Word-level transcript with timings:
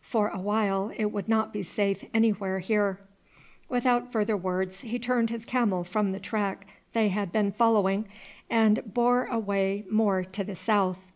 For 0.00 0.28
a 0.28 0.38
while 0.38 0.90
it 0.96 1.12
would 1.12 1.28
not 1.28 1.52
be 1.52 1.62
safe 1.62 2.04
anywhere 2.14 2.58
here." 2.60 3.00
Without 3.68 4.10
further 4.10 4.34
words 4.34 4.80
he 4.80 4.98
turned 4.98 5.28
his 5.28 5.44
camel 5.44 5.84
from 5.84 6.12
the 6.12 6.18
track 6.18 6.66
they 6.94 7.08
had 7.10 7.30
been 7.30 7.52
following, 7.52 8.06
and 8.48 8.94
bore 8.94 9.26
away 9.26 9.84
more 9.90 10.24
to 10.24 10.42
the 10.42 10.54
south. 10.54 11.12